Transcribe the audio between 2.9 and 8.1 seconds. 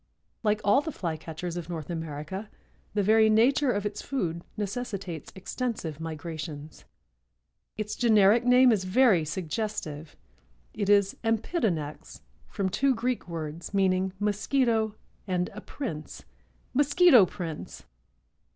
the very nature of its food necessitates extensive migrations. Its